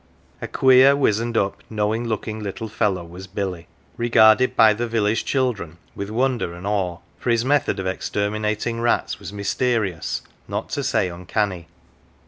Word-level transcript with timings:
A 0.41 0.47
queer, 0.47 0.95
wizened 0.95 1.37
up, 1.37 1.61
knowing 1.69 2.07
looking 2.07 2.39
little 2.39 2.67
fellow 2.67 3.03
was 3.03 3.27
Billy, 3.27 3.67
regarded 3.97 4.55
by 4.55 4.73
the 4.73 4.87
village 4.87 5.23
children 5.25 5.77
with 5.93 6.09
wonder 6.09 6.55
and 6.55 6.65
awe, 6.65 6.97
for 7.19 7.29
his 7.29 7.45
method 7.45 7.79
of 7.79 7.85
exterminating 7.85 8.79
rats 8.81 9.19
was 9.19 9.31
mys 9.31 9.53
terious, 9.53 10.21
not 10.47 10.71
to 10.71 10.83
say 10.83 11.07
uncanny. 11.07 11.67